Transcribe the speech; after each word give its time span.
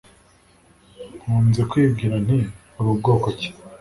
Nkunze 1.21 1.61
kwibwira 1.69 2.15
nti 2.25 2.39
uri 2.79 2.91
bwoko 2.97 3.27
ki 3.37 3.47